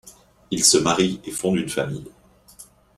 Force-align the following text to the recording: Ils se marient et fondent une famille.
Ils 0.49 0.63
se 0.63 0.79
marient 0.79 1.21
et 1.25 1.29
fondent 1.31 1.57
une 1.59 1.69
famille. 1.69 2.09